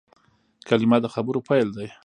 کلیمه 0.67 0.97
د 1.01 1.05
خبرو 1.15 1.45
پیل 1.47 1.67
دئ. 1.75 1.87